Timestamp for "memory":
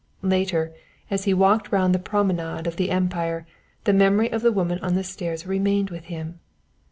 3.93-4.31